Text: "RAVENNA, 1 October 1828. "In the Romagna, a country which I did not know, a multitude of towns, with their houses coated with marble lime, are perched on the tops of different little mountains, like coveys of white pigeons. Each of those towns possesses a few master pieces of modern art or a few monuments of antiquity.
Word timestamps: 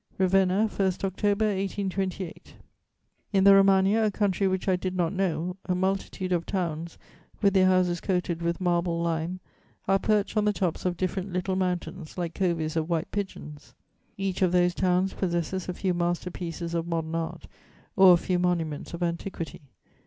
"RAVENNA, 0.17 0.61
1 0.61 0.61
October 1.03 1.45
1828. 1.45 2.55
"In 3.33 3.43
the 3.43 3.53
Romagna, 3.53 4.03
a 4.03 4.09
country 4.09 4.47
which 4.47 4.67
I 4.67 4.75
did 4.75 4.95
not 4.95 5.13
know, 5.13 5.57
a 5.67 5.75
multitude 5.75 6.31
of 6.31 6.47
towns, 6.47 6.97
with 7.39 7.53
their 7.53 7.67
houses 7.67 8.01
coated 8.01 8.41
with 8.41 8.59
marble 8.59 8.99
lime, 8.99 9.41
are 9.87 9.99
perched 9.99 10.35
on 10.35 10.45
the 10.45 10.53
tops 10.53 10.85
of 10.85 10.97
different 10.97 11.31
little 11.31 11.55
mountains, 11.55 12.17
like 12.17 12.33
coveys 12.33 12.75
of 12.75 12.89
white 12.89 13.11
pigeons. 13.11 13.75
Each 14.17 14.41
of 14.41 14.51
those 14.51 14.73
towns 14.73 15.13
possesses 15.13 15.69
a 15.69 15.73
few 15.75 15.93
master 15.93 16.31
pieces 16.31 16.73
of 16.73 16.87
modern 16.87 17.13
art 17.13 17.45
or 17.95 18.13
a 18.13 18.17
few 18.17 18.39
monuments 18.39 18.95
of 18.95 19.03
antiquity. 19.03 19.61